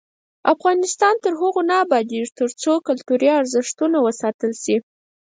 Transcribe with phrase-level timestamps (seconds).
[0.53, 4.75] افغانستان تر هغو نه ابادیږي، ترڅو کلتوري ارزښتونه وساتل شي.